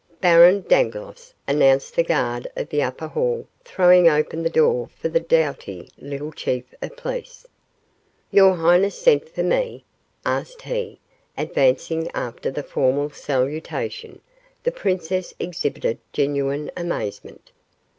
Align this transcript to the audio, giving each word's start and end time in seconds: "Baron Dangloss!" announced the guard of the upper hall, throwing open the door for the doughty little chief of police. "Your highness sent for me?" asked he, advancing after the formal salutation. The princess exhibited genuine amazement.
"Baron 0.19 0.61
Dangloss!" 0.61 1.35
announced 1.47 1.95
the 1.95 2.01
guard 2.03 2.47
of 2.55 2.69
the 2.69 2.81
upper 2.81 3.05
hall, 3.07 3.47
throwing 3.63 4.09
open 4.09 4.41
the 4.41 4.49
door 4.49 4.89
for 4.97 5.09
the 5.09 5.19
doughty 5.19 5.91
little 5.99 6.31
chief 6.31 6.63
of 6.81 6.97
police. 6.97 7.45
"Your 8.31 8.55
highness 8.55 8.95
sent 8.95 9.29
for 9.29 9.43
me?" 9.43 9.85
asked 10.25 10.63
he, 10.63 10.99
advancing 11.37 12.09
after 12.15 12.49
the 12.49 12.63
formal 12.63 13.11
salutation. 13.11 14.21
The 14.63 14.71
princess 14.71 15.35
exhibited 15.39 15.99
genuine 16.13 16.71
amazement. 16.75 17.51